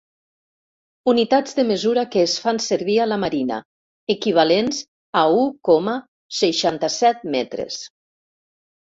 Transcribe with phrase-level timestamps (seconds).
[1.11, 3.61] Unitats de mesura que es fan servir a la marina,
[4.17, 4.83] equivalents
[5.25, 5.97] a u coma
[6.43, 7.83] seixanta-set metres.